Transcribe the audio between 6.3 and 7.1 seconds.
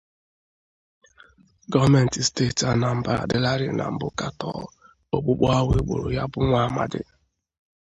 bụ nwa amadi